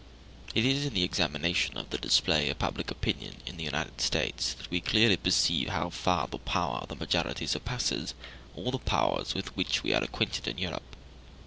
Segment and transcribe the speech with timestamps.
[0.55, 4.55] It is in the examination of the display of public opinion in the United States
[4.55, 8.15] that we clearly perceive how far the power of the majority surpasses
[8.55, 10.95] all the powers with which we are acquainted in Europe.